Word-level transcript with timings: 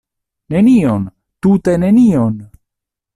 Nenion, 0.53 1.03
tute 1.47 1.75
nenion! 1.83 2.33